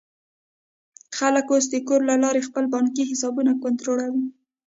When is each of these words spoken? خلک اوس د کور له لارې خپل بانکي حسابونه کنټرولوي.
خلک 1.17 1.47
اوس 1.51 1.65
د 1.69 1.75
کور 1.87 2.01
له 2.09 2.15
لارې 2.23 2.45
خپل 2.47 2.63
بانکي 2.73 3.03
حسابونه 3.11 3.51
کنټرولوي. 3.63 4.25